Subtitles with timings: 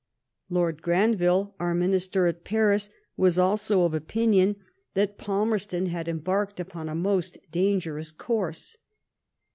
[0.49, 4.55] Lord Granville, our Minister at Paris, was also of opinion
[4.95, 8.77] that Palmerston had embarked upon a most dangerous course.